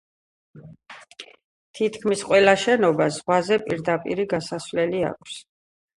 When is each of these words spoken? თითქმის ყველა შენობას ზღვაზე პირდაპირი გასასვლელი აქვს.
თითქმის 1.79 2.23
ყველა 2.29 2.55
შენობას 2.63 3.13
ზღვაზე 3.19 3.59
პირდაპირი 3.69 4.29
გასასვლელი 4.33 5.05
აქვს. 5.13 5.37